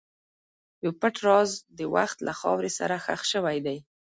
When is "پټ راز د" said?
1.01-1.79